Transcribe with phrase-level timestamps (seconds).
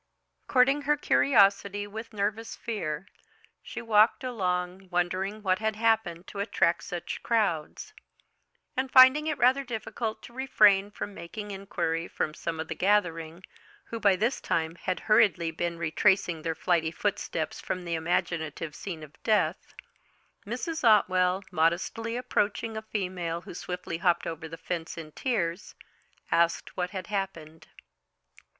[0.47, 3.07] Courting her curiosity with nervous fear,
[3.61, 7.93] she walked along, wondering what had happened to attract such crowds.
[8.75, 13.43] And finding it rather difficult to refrain from making inquiry from some of the gathering,
[13.83, 19.03] who by this time had hurriedly been retracing their flighty footsteps from the imaginative scene
[19.03, 19.75] of death,
[20.47, 20.83] Mrs.
[20.83, 25.75] Otwell, modestly approaching a female who swiftly hopped over the fence in tears,
[26.31, 27.67] asked what had happened.